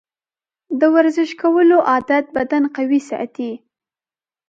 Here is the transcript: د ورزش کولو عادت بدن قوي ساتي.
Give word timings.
د 0.79 0.81
ورزش 0.95 1.29
کولو 1.41 1.77
عادت 1.89 2.25
بدن 2.35 2.63
قوي 2.75 2.99
ساتي. 3.09 3.51